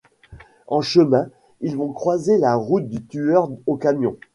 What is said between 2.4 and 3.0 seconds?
route